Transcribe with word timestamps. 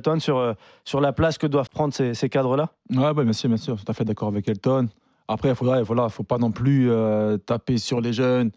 Elton, 0.00 0.18
sur, 0.18 0.38
euh, 0.38 0.54
sur 0.84 1.00
la 1.00 1.12
place 1.12 1.38
que 1.38 1.46
doivent 1.46 1.70
prendre 1.70 1.94
ces, 1.94 2.14
ces 2.14 2.28
cadres-là? 2.28 2.70
Ouais, 2.90 3.10
ouais, 3.10 3.24
bien 3.24 3.32
sûr, 3.32 3.48
bien 3.48 3.56
sûr, 3.56 3.76
tout 3.76 3.90
à 3.90 3.94
fait 3.94 4.04
d'accord 4.04 4.28
avec 4.28 4.48
Elton. 4.48 4.88
Après, 5.28 5.50
il 5.50 5.54
faudrait, 5.54 5.82
voilà, 5.82 6.08
faut 6.08 6.24
pas 6.24 6.38
non 6.38 6.50
plus 6.50 6.90
euh, 6.90 7.36
taper 7.38 7.78
sur 7.78 8.00
les 8.00 8.12
jeunes. 8.12 8.50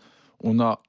On 0.44 0.60
a, 0.60 0.79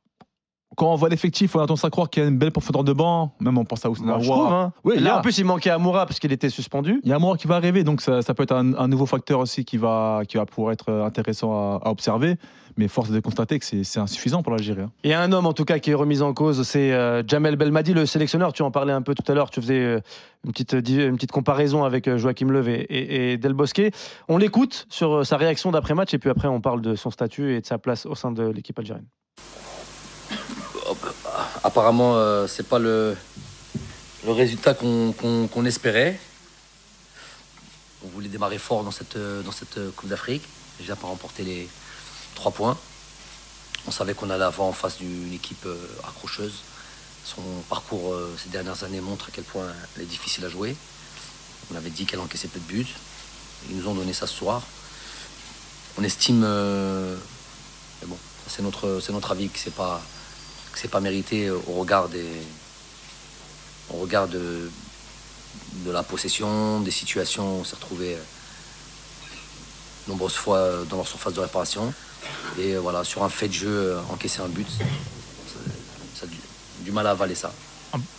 quand 0.78 0.92
on 0.92 0.94
voit 0.96 1.08
l'effectif, 1.08 1.54
on 1.56 1.58
a 1.58 1.62
tendance 1.62 1.84
à 1.84 1.90
croire 1.90 2.08
qu'il 2.08 2.22
y 2.22 2.26
a 2.26 2.28
une 2.28 2.38
belle 2.38 2.52
profondeur 2.52 2.84
de 2.84 2.92
banc. 2.92 3.34
Même 3.40 3.58
on 3.58 3.64
pense 3.64 3.84
à 3.84 3.90
Ousmane 3.90 4.20
Bah, 4.26 4.48
hein. 4.50 4.72
Oui, 4.84 4.98
Là, 5.00 5.18
en 5.18 5.20
plus, 5.20 5.36
il 5.38 5.44
manquait 5.44 5.70
Amoura 5.70 6.06
parce 6.06 6.18
qu'il 6.20 6.32
était 6.32 6.50
suspendu. 6.50 7.00
Il 7.02 7.10
y 7.10 7.12
a 7.12 7.18
moment 7.18 7.34
qui 7.34 7.46
va 7.48 7.56
arriver, 7.56 7.82
donc 7.84 8.00
ça, 8.00 8.22
ça 8.22 8.32
peut 8.32 8.44
être 8.44 8.54
un, 8.54 8.74
un 8.74 8.88
nouveau 8.88 9.04
facteur 9.06 9.40
aussi 9.40 9.64
qui 9.64 9.76
va, 9.76 10.22
qui 10.28 10.36
va 10.36 10.46
pouvoir 10.46 10.72
être 10.72 10.90
euh, 10.90 11.04
intéressant 11.04 11.52
à, 11.52 11.80
à 11.84 11.90
observer. 11.90 12.36
Mais 12.76 12.86
force 12.86 13.10
de 13.10 13.18
constater 13.18 13.58
que 13.58 13.64
c'est 13.64 13.98
insuffisant 13.98 14.42
pour 14.44 14.52
l'Algérie. 14.52 14.82
hein. 14.82 14.92
Il 15.02 15.10
y 15.10 15.12
a 15.12 15.20
un 15.20 15.32
homme 15.32 15.46
en 15.46 15.52
tout 15.52 15.64
cas 15.64 15.80
qui 15.80 15.90
est 15.90 15.94
remis 15.94 16.22
en 16.22 16.32
cause, 16.32 16.62
c'est 16.62 16.92
euh, 16.92 17.24
Jamel 17.26 17.56
Belmadi, 17.56 17.92
le 17.92 18.06
sélectionneur. 18.06 18.52
Tu 18.52 18.62
en 18.62 18.70
parlais 18.70 18.92
un 18.92 19.02
peu 19.02 19.16
tout 19.16 19.24
à 19.30 19.34
l'heure, 19.34 19.50
tu 19.50 19.60
faisais 19.60 19.80
euh, 19.80 20.00
une, 20.44 20.52
petite, 20.52 20.76
di- 20.76 21.02
une 21.02 21.16
petite 21.16 21.32
comparaison 21.32 21.82
avec 21.82 22.06
euh, 22.06 22.18
Joachim 22.18 22.46
Löw 22.52 22.68
et, 22.68 22.74
et- 22.88 23.32
et 23.32 23.36
Del 23.36 23.54
Bosque. 23.54 23.82
On 24.28 24.36
l'écoute 24.38 24.86
sur 24.90 25.12
euh, 25.12 25.24
sa 25.24 25.36
réaction 25.38 25.72
d'après-match 25.72 26.14
et 26.14 26.18
puis 26.18 26.30
après 26.30 26.46
on 26.46 26.60
parle 26.60 26.80
de 26.80 26.94
son 26.94 27.10
statut 27.10 27.52
et 27.56 27.60
de 27.60 27.66
sa 27.66 27.78
place 27.78 28.06
au 28.06 28.14
sein 28.14 28.30
de 28.30 28.44
l'équipe 28.48 28.78
algérienne. 28.78 29.06
Apparemment, 31.68 32.16
euh, 32.16 32.46
c'est 32.46 32.66
pas 32.66 32.78
le, 32.78 33.14
résultat 34.26 34.72
qu'on 34.72 35.64
espérait. 35.66 36.18
On 38.02 38.08
voulait 38.08 38.30
démarrer 38.30 38.56
fort 38.56 38.84
dans 38.84 38.90
cette, 38.90 39.16
euh, 39.16 39.42
euh, 39.76 39.90
Coupe 39.94 40.08
d'Afrique, 40.08 40.44
déjà 40.78 40.96
par 40.96 41.10
remporter 41.10 41.44
les 41.44 41.68
trois 42.34 42.52
points. 42.52 42.78
On 43.86 43.90
savait 43.90 44.14
qu'on 44.14 44.30
allait 44.30 44.46
avoir 44.46 44.66
en 44.66 44.72
face 44.72 44.96
d'une 44.96 45.30
équipe 45.34 45.66
euh, 45.66 45.76
accrocheuse. 46.08 46.62
Son 47.22 47.42
parcours 47.68 48.16
ces 48.42 48.48
dernières 48.48 48.82
années 48.84 49.02
montre 49.02 49.26
à 49.28 49.30
quel 49.30 49.44
point 49.44 49.66
elle 49.94 50.04
est 50.04 50.06
difficile 50.06 50.46
à 50.46 50.48
jouer. 50.48 50.74
On 51.70 51.76
avait 51.76 51.90
dit 51.90 52.06
qu'elle 52.06 52.20
encaissait 52.20 52.48
peu 52.48 52.60
de 52.60 52.64
buts. 52.64 52.94
Ils 53.68 53.76
nous 53.76 53.88
ont 53.88 53.94
donné 53.94 54.14
ça 54.14 54.26
ce 54.26 54.32
soir. 54.32 54.62
On 55.98 56.02
estime, 56.02 56.40
mais 56.40 58.06
bon, 58.06 58.16
c'est 58.46 58.62
notre, 58.62 59.02
notre 59.10 59.32
avis 59.32 59.50
que 59.50 59.58
c'est 59.58 59.74
pas 59.74 60.00
que 60.78 60.82
c'est 60.82 60.88
pas 60.88 61.00
mérité 61.00 61.50
au 61.50 61.72
regard 61.72 62.08
des 62.08 62.24
au 63.90 63.96
regard 63.96 64.28
de, 64.28 64.70
de 65.86 65.90
la 65.90 66.02
possession, 66.02 66.80
des 66.80 66.90
situations 66.90 67.56
où 67.56 67.60
on 67.60 67.64
s'est 67.64 67.74
retrouvé 67.74 68.14
euh, 68.14 68.22
nombreuses 70.06 70.34
fois 70.34 70.84
dans 70.90 70.96
leur 70.96 71.08
surface 71.08 71.32
de 71.32 71.40
réparation. 71.40 71.92
Et 72.58 72.74
euh, 72.74 72.80
voilà, 72.80 73.02
sur 73.02 73.24
un 73.24 73.30
fait 73.30 73.48
de 73.48 73.54
jeu, 73.54 73.68
euh, 73.68 74.00
encaisser 74.10 74.40
un 74.40 74.48
but, 74.48 74.68
ça, 76.14 76.26
a 76.26 76.84
du 76.84 76.92
mal 76.92 77.06
à 77.06 77.10
avaler 77.12 77.34
ça. 77.34 77.50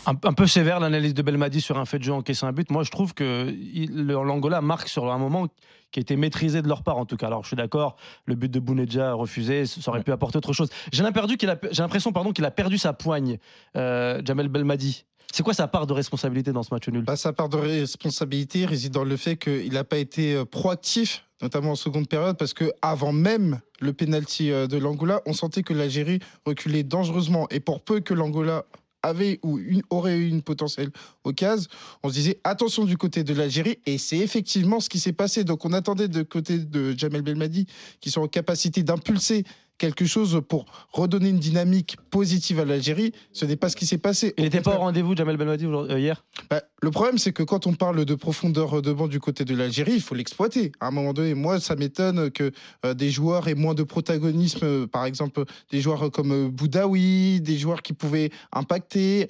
Un, 0.07 0.13
un 0.23 0.33
peu 0.33 0.47
sévère 0.47 0.79
l'analyse 0.79 1.13
de 1.13 1.21
Belmadi 1.21 1.61
sur 1.61 1.77
un 1.77 1.85
fait 1.85 1.99
de 1.99 2.03
jeu 2.03 2.13
encaissé 2.13 2.45
un 2.45 2.51
but. 2.51 2.71
Moi 2.71 2.83
je 2.83 2.89
trouve 2.89 3.13
que 3.13 3.53
l'Angola 3.91 4.61
marque 4.61 4.87
sur 4.87 5.11
un 5.11 5.17
moment 5.19 5.47
qui 5.91 5.99
était 5.99 6.15
maîtrisé 6.15 6.61
de 6.61 6.67
leur 6.67 6.81
part 6.81 6.97
en 6.97 7.05
tout 7.05 7.17
cas. 7.17 7.27
Alors 7.27 7.43
je 7.43 7.49
suis 7.49 7.55
d'accord, 7.55 7.95
le 8.25 8.33
but 8.33 8.49
de 8.49 8.59
Bounedja 8.59 9.13
refusé, 9.13 9.65
ça 9.67 9.91
aurait 9.91 10.03
pu 10.03 10.11
apporter 10.11 10.37
autre 10.37 10.53
chose. 10.53 10.69
J'ai 10.91 11.03
l'impression 11.03 11.35
qu'il 11.35 11.49
a, 11.49 11.59
j'ai 11.71 11.83
l'impression 11.83 12.11
pardon 12.11 12.31
qu'il 12.31 12.45
a 12.45 12.51
perdu 12.51 12.79
sa 12.79 12.93
poigne, 12.93 13.37
euh, 13.75 14.21
Jamel 14.25 14.47
Belmadi. 14.47 15.05
C'est 15.31 15.43
quoi 15.43 15.53
sa 15.53 15.67
part 15.67 15.85
de 15.85 15.93
responsabilité 15.93 16.51
dans 16.51 16.63
ce 16.63 16.73
match 16.73 16.87
nul? 16.89 17.03
Bah, 17.03 17.15
sa 17.15 17.33
part 17.33 17.49
de 17.49 17.57
responsabilité 17.57 18.65
réside 18.65 18.93
dans 18.93 19.03
le 19.03 19.15
fait 19.15 19.37
qu'il 19.37 19.73
n'a 19.73 19.83
pas 19.83 19.99
été 19.99 20.33
euh, 20.33 20.45
proactif, 20.45 21.25
notamment 21.43 21.71
en 21.71 21.75
seconde 21.75 22.07
période, 22.09 22.35
parce 22.37 22.55
que 22.55 22.71
avant 22.81 23.11
même 23.11 23.59
le 23.79 23.93
penalty 23.93 24.51
euh, 24.51 24.65
de 24.65 24.77
l'Angola, 24.77 25.21
on 25.27 25.33
sentait 25.33 25.61
que 25.61 25.73
l'Algérie 25.73 26.19
reculait 26.47 26.81
dangereusement. 26.81 27.47
Et 27.51 27.59
pour 27.59 27.81
peu 27.81 27.99
que 27.99 28.15
l'Angola 28.15 28.65
avait 29.03 29.39
ou 29.43 29.59
aurait 29.89 30.17
eu 30.17 30.27
une 30.27 30.41
potentielle 30.41 30.89
occasion, 31.23 31.69
on 32.03 32.09
se 32.09 32.13
disait 32.13 32.39
attention 32.43 32.85
du 32.85 32.97
côté 32.97 33.23
de 33.23 33.33
l'Algérie. 33.33 33.79
Et 33.85 33.97
c'est 33.97 34.17
effectivement 34.17 34.79
ce 34.79 34.89
qui 34.89 34.99
s'est 34.99 35.13
passé. 35.13 35.43
Donc 35.43 35.65
on 35.65 35.73
attendait 35.73 36.07
de 36.07 36.23
côté 36.23 36.59
de 36.59 36.97
Jamel 36.97 37.21
Belmadi 37.21 37.67
qui 38.01 38.11
sont 38.11 38.21
en 38.21 38.27
capacité 38.27 38.83
d'impulser 38.83 39.45
quelque 39.79 40.05
chose 40.05 40.41
pour 40.47 40.65
redonner 40.91 41.29
une 41.29 41.39
dynamique 41.39 41.97
positive 42.11 42.59
à 42.59 42.65
l'Algérie. 42.65 43.13
Ce 43.33 43.45
n'est 43.45 43.55
pas 43.55 43.69
ce 43.69 43.75
qui 43.75 43.87
s'est 43.87 43.97
passé. 43.97 44.35
Il 44.37 44.43
n'était 44.43 44.61
pas 44.61 44.75
au 44.75 44.79
rendez-vous, 44.79 45.15
Jamel 45.15 45.37
Belmadi, 45.37 45.65
euh, 45.65 45.99
hier? 45.99 46.23
Bah, 46.51 46.61
le 46.81 46.91
problème, 46.91 47.17
c'est 47.17 47.33
que 47.33 47.41
quand 47.43 47.65
on 47.65 47.73
parle 47.73 48.05
de 48.05 48.15
profondeur 48.15 48.81
de 48.81 48.93
banc 48.93 49.07
du 49.07 49.19
côté 49.19 49.45
de 49.45 49.55
l'Algérie, 49.55 49.93
il 49.95 50.01
faut 50.01 50.13
l'exploiter. 50.15 50.71
À 50.79 50.87
un 50.87 50.91
moment 50.91 51.13
donné, 51.13 51.33
moi, 51.33 51.59
ça 51.59 51.75
m'étonne 51.75 52.29
que 52.29 52.51
euh, 52.85 52.93
des 52.93 53.09
joueurs 53.09 53.47
aient 53.47 53.55
moins 53.55 53.73
de 53.73 53.83
protagonisme. 53.83 54.59
euh, 54.63 54.87
par 54.87 55.05
exemple, 55.05 55.43
des 55.71 55.81
joueurs 55.81 56.11
comme 56.11 56.49
Boudaoui, 56.49 57.41
des 57.41 57.57
joueurs 57.57 57.81
qui 57.81 57.93
pouvaient 57.93 58.29
impacter. 58.51 59.27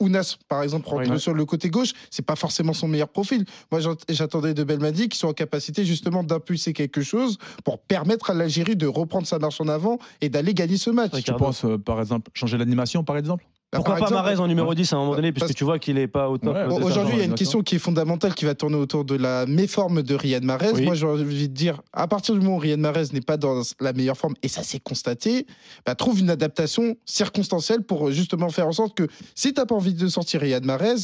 Ounas, 0.00 0.36
par 0.48 0.62
exemple, 0.62 0.88
rentre 0.88 1.10
Oui. 1.10 1.20
sur 1.20 1.34
le 1.34 1.44
côté 1.44 1.68
gauche, 1.70 1.92
c'est 2.10 2.24
pas 2.24 2.36
forcément 2.36 2.72
son 2.72 2.88
meilleur 2.88 3.08
profil. 3.08 3.44
Moi, 3.70 3.80
j'attendais 4.08 4.54
de 4.54 4.64
Belmadi 4.64 5.08
qui 5.08 5.18
soit 5.18 5.30
en 5.30 5.34
capacité 5.34 5.84
justement 5.84 6.22
d'impulser 6.24 6.72
quelque 6.72 7.02
chose 7.02 7.38
pour 7.64 7.78
permettre 7.78 8.30
à 8.30 8.34
l'Algérie 8.34 8.76
de 8.76 8.86
reprendre 8.86 9.26
sa 9.26 9.38
marche 9.38 9.60
en 9.60 9.68
avant 9.68 9.81
et 10.20 10.28
d'aller 10.28 10.54
gagner 10.54 10.76
ce 10.76 10.90
match. 10.90 11.10
Tu 11.10 11.16
Ricardo. 11.16 11.44
penses, 11.44 11.64
euh, 11.64 11.78
par 11.78 12.00
exemple, 12.00 12.30
changer 12.34 12.58
l'animation, 12.58 13.04
par 13.04 13.16
exemple? 13.16 13.44
Pourquoi 13.78 13.96
par 13.96 14.08
pas 14.10 14.14
Marez 14.14 14.38
en 14.38 14.46
numéro 14.48 14.74
10 14.74 14.92
à 14.92 14.96
un 14.96 14.98
moment 15.00 15.14
donné, 15.16 15.32
puisque 15.32 15.54
tu 15.54 15.64
vois 15.64 15.78
qu'il 15.78 15.94
n'est 15.94 16.06
pas 16.06 16.28
au 16.28 16.36
top 16.36 16.54
Ouais, 16.54 16.64
Aujourd'hui, 16.66 17.14
il 17.14 17.18
y 17.20 17.22
a 17.22 17.24
une 17.24 17.34
question 17.34 17.62
qui 17.62 17.76
est 17.76 17.78
fondamentale 17.78 18.34
qui 18.34 18.44
va 18.44 18.54
tourner 18.54 18.76
autour 18.76 19.04
de 19.06 19.14
la 19.14 19.46
méforme 19.46 20.02
de 20.02 20.14
Riyad 20.14 20.44
Mahrez. 20.44 20.72
Oui. 20.74 20.84
Moi, 20.84 20.94
j'ai 20.94 21.06
envie 21.06 21.48
de 21.48 21.54
dire, 21.54 21.80
à 21.94 22.06
partir 22.06 22.34
du 22.34 22.40
moment 22.42 22.56
où 22.56 22.58
Riyad 22.58 22.78
Mahrez 22.78 23.04
n'est 23.14 23.20
pas 23.22 23.38
dans 23.38 23.62
la 23.80 23.92
meilleure 23.94 24.16
forme, 24.18 24.34
et 24.42 24.48
ça 24.48 24.62
s'est 24.62 24.78
constaté, 24.80 25.46
bah, 25.86 25.94
trouve 25.94 26.20
une 26.20 26.28
adaptation 26.28 26.96
circonstancielle 27.06 27.82
pour 27.82 28.10
justement 28.10 28.50
faire 28.50 28.66
en 28.66 28.72
sorte 28.72 28.94
que 28.96 29.06
si 29.34 29.54
tu 29.54 29.60
n'as 29.60 29.66
pas 29.66 29.74
envie 29.74 29.94
de 29.94 30.06
sortir 30.08 30.42
Riyad 30.42 30.64
Mahrez, 30.64 30.94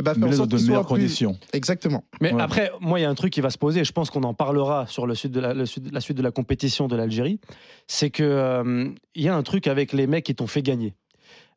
eh 0.00 0.02
bah, 0.02 0.14
faire 0.14 0.26
en 0.26 0.32
sorte 0.32 0.48
de 0.50 0.56
qu'il 0.56 0.66
meilleures 0.68 0.86
plus... 0.86 0.94
conditions. 0.94 1.36
Exactement. 1.52 2.04
Mais 2.22 2.32
Ouais. 2.32 2.40
après, 2.42 2.70
moi, 2.80 2.98
il 2.98 3.02
y 3.02 3.06
a 3.06 3.10
un 3.10 3.14
truc 3.14 3.32
qui 3.34 3.42
va 3.42 3.50
se 3.50 3.58
poser, 3.58 3.80
et 3.80 3.84
je 3.84 3.92
pense 3.92 4.08
qu'on 4.10 4.22
en 4.22 4.32
parlera 4.34 4.86
sur 4.86 5.06
le 5.06 5.14
sud 5.14 5.30
de 5.32 5.40
la, 5.40 5.52
le 5.52 5.66
sud- 5.66 5.92
la 5.92 6.00
suite 6.00 6.16
de 6.16 6.22
la 6.22 6.30
compétition 6.30 6.88
de 6.88 6.96
l'Algérie, 6.96 7.38
c'est 7.86 8.08
que 8.10 8.22
euh, 8.22 8.88
il 9.14 9.22
y 9.22 9.28
a 9.28 9.36
un 9.36 9.42
truc 9.42 9.66
avec 9.66 9.92
les 9.92 10.06
mecs 10.06 10.24
qui 10.24 10.34
t'ont 10.34 10.46
fait 10.46 10.62
gagner. 10.62 10.94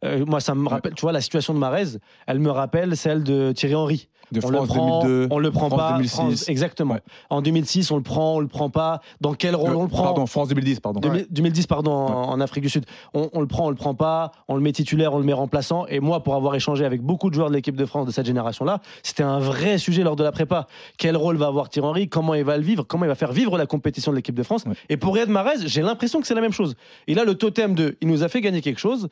Euh, 0.05 0.25
moi, 0.25 0.39
ça 0.39 0.53
me 0.53 0.67
rappelle, 0.67 0.93
tu 0.93 1.01
vois, 1.01 1.11
la 1.11 1.21
situation 1.21 1.53
de 1.53 1.59
Marez, 1.59 1.97
elle 2.27 2.39
me 2.39 2.51
rappelle 2.51 2.95
celle 2.95 3.23
de 3.23 3.51
Thierry 3.51 3.75
Henry. 3.75 4.09
De 4.29 4.39
on 4.39 4.41
France 4.49 4.51
le 4.51 4.67
prend, 4.67 5.03
2002. 5.05 5.27
on 5.33 5.39
le 5.39 5.51
prend 5.51 5.67
France 5.69 5.79
pas. 5.79 5.91
2006. 5.93 6.13
France- 6.13 6.49
exactement. 6.49 6.95
Ouais. 6.95 7.01
En 7.29 7.41
2006, 7.41 7.89
on 7.91 7.95
le 7.95 8.03
prend, 8.03 8.35
on 8.35 8.39
le 8.41 8.47
prend 8.47 8.69
pas. 8.69 8.99
Dans 9.21 9.33
quel 9.33 9.55
rôle 9.55 9.73
on 9.73 9.83
le 9.83 9.87
prend 9.87 10.03
Pardon, 10.03 10.25
France 10.25 10.49
2010, 10.49 10.81
pardon. 10.81 10.99
2000 10.99 11.27
2010, 11.31 11.65
pardon, 11.67 11.91
en, 11.93 12.29
en 12.31 12.41
Afrique 12.41 12.63
du 12.63 12.69
Sud. 12.69 12.85
On, 13.13 13.29
on 13.31 13.39
le 13.39 13.47
prend, 13.47 13.67
on 13.67 13.69
le 13.69 13.77
prend 13.77 13.95
pas, 13.95 14.33
on 14.49 14.55
le 14.55 14.61
met 14.61 14.73
titulaire, 14.73 15.13
on 15.13 15.19
le 15.19 15.23
met 15.23 15.31
remplaçant. 15.31 15.87
Et 15.87 16.01
moi, 16.01 16.23
pour 16.23 16.35
avoir 16.35 16.55
échangé 16.55 16.83
avec 16.83 17.01
beaucoup 17.01 17.29
de 17.29 17.35
joueurs 17.35 17.47
de 17.49 17.55
l'équipe 17.55 17.77
de 17.77 17.85
France 17.85 18.05
de 18.05 18.11
cette 18.11 18.25
génération-là, 18.25 18.81
c'était 19.01 19.23
un 19.23 19.39
vrai 19.39 19.77
sujet 19.77 20.03
lors 20.03 20.17
de 20.17 20.25
la 20.25 20.33
prépa. 20.33 20.67
Quel 20.97 21.15
rôle 21.15 21.37
va 21.37 21.47
avoir 21.47 21.69
Thierry 21.69 21.87
Henry? 21.87 22.09
Comment 22.09 22.33
il 22.33 22.43
va 22.43 22.57
le 22.57 22.63
vivre? 22.63 22.83
Comment 22.83 23.05
il 23.05 23.09
va 23.09 23.15
faire 23.15 23.31
vivre 23.31 23.57
la 23.57 23.65
compétition 23.65 24.11
de 24.11 24.17
l'équipe 24.17 24.35
de 24.35 24.43
France? 24.43 24.65
Ouais. 24.65 24.73
Et 24.89 24.97
pour 24.97 25.13
Riyad 25.13 25.29
Mahrez, 25.29 25.65
j'ai 25.67 25.81
l'impression 25.81 26.19
que 26.19 26.27
c'est 26.27 26.35
la 26.35 26.41
même 26.41 26.51
chose. 26.51 26.75
Il 27.07 27.17
a 27.17 27.23
le 27.23 27.35
totem 27.35 27.75
de 27.75 27.95
il 28.01 28.09
nous 28.09 28.23
a 28.23 28.27
fait 28.27 28.41
gagner 28.41 28.59
quelque 28.59 28.79
chose. 28.79 29.07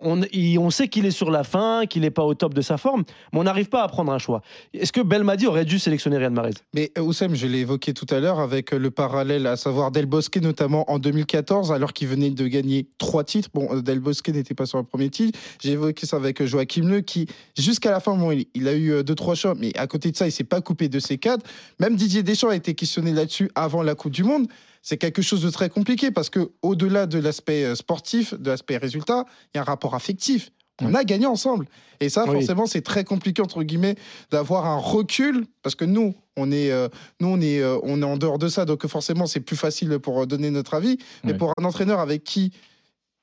On, 0.00 0.70
sait 0.70 0.88
qu'il 0.88 1.06
est 1.06 1.10
sur 1.10 1.30
la 1.30 1.42
fin, 1.42 1.86
qu'il 1.86 2.02
n'est 2.02 2.10
pas 2.10 2.22
au 2.22 2.34
top 2.34 2.54
de 2.54 2.60
sa 2.60 2.76
forme, 2.76 3.02
mais 3.32 3.40
on 3.40 3.44
n'arrive 3.44 3.68
pas 3.68 3.82
à 3.82 3.88
prendre 3.88 4.12
un 4.12 4.18
choix. 4.18 4.42
Est-ce 4.72 4.92
que 4.92 5.00
Belmadi 5.00 5.46
aurait 5.46 5.64
dû 5.64 5.80
sélectionner 5.80 6.18
Riyad 6.18 6.32
Mahrez? 6.32 6.54
Mais 6.72 6.92
euh, 6.96 7.02
Oussem, 7.02 7.34
je 7.34 7.46
l'ai 7.48 7.58
évoqué 7.58 7.94
tout 7.94 8.06
à 8.10 8.20
l'heure 8.20 8.38
avec 8.38 8.72
euh, 8.72 8.78
le 8.78 8.92
parallèle, 8.92 9.46
à 9.46 9.56
savoir 9.56 9.90
Del 9.90 10.06
Bosque 10.06 10.36
notamment 10.36 10.88
en 10.90 11.00
2014, 11.00 11.72
alors 11.72 11.92
qu'il 11.92 12.06
venait 12.06 12.30
de 12.30 12.46
gagner 12.46 12.88
trois 12.98 13.24
titres. 13.24 13.48
Bon, 13.52 13.68
euh, 13.72 13.82
Del 13.82 13.98
Bosque 13.98 14.28
n'était 14.28 14.54
pas 14.54 14.66
sur 14.66 14.78
le 14.78 14.84
premier 14.84 15.10
titre. 15.10 15.36
J'ai 15.60 15.72
évoqué 15.72 16.06
ça 16.06 16.16
avec 16.16 16.44
Joachim 16.44 16.86
Le, 16.86 17.00
qui 17.00 17.26
jusqu'à 17.56 17.90
la 17.90 17.98
fin, 17.98 18.16
bon, 18.16 18.30
il, 18.30 18.68
a 18.68 18.74
eu 18.74 19.02
deux 19.02 19.16
trois 19.16 19.34
choix, 19.34 19.54
mais 19.56 19.76
à 19.76 19.88
côté 19.88 20.12
de 20.12 20.16
ça, 20.16 20.28
il 20.28 20.32
s'est 20.32 20.44
pas 20.44 20.60
coupé 20.60 20.88
de 20.88 21.00
ses 21.00 21.18
cadres. 21.18 21.44
Même 21.80 21.96
Didier 21.96 22.22
Deschamps 22.22 22.50
a 22.50 22.56
été 22.56 22.74
questionné 22.74 23.12
là-dessus 23.12 23.50
avant 23.56 23.82
la 23.82 23.96
Coupe 23.96 24.12
du 24.12 24.22
Monde. 24.22 24.46
C'est 24.88 24.96
quelque 24.96 25.20
chose 25.20 25.42
de 25.42 25.50
très 25.50 25.68
compliqué 25.68 26.10
parce 26.10 26.30
que 26.30 26.50
au-delà 26.62 27.04
de 27.04 27.18
l'aspect 27.18 27.62
euh, 27.62 27.74
sportif, 27.74 28.32
de 28.32 28.48
l'aspect 28.48 28.78
résultat, 28.78 29.26
il 29.52 29.56
y 29.56 29.58
a 29.58 29.60
un 29.60 29.64
rapport 29.64 29.94
affectif. 29.94 30.50
On 30.80 30.94
a 30.94 31.04
gagné 31.04 31.26
ensemble. 31.26 31.66
Et 32.00 32.08
ça, 32.08 32.24
Oui. 32.26 32.38
forcément, 32.38 32.64
c'est 32.64 32.80
très 32.80 33.04
compliqué, 33.04 33.42
entre 33.42 33.62
guillemets, 33.64 33.96
d'avoir 34.30 34.64
un 34.64 34.78
recul, 34.78 35.44
parce 35.62 35.74
que 35.74 35.84
nous, 35.84 36.14
on 36.38 36.50
est, 36.50 36.70
euh, 36.70 36.88
nous, 37.20 37.28
on 37.28 37.38
est, 37.38 37.60
euh, 37.60 37.78
on 37.82 38.00
est 38.00 38.04
en 38.06 38.16
dehors 38.16 38.38
de 38.38 38.48
ça, 38.48 38.64
donc 38.64 38.86
forcément, 38.86 39.26
c'est 39.26 39.40
plus 39.40 39.56
facile 39.56 39.98
pour 39.98 40.26
donner 40.26 40.50
notre 40.50 40.72
avis. 40.72 40.96
Mais 41.22 41.34
pour 41.34 41.52
un 41.58 41.64
entraîneur 41.64 42.00
avec 42.00 42.24
qui, 42.24 42.52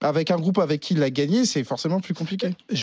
avec 0.01 0.29
un 0.29 0.37
groupe 0.37 0.59
avec 0.59 0.81
qui 0.81 0.93
il 0.93 1.01
a 1.01 1.09
gagné, 1.09 1.45
c'est 1.45 1.63
forcément 1.63 1.99
plus 1.99 2.13
compliqué. 2.13 2.49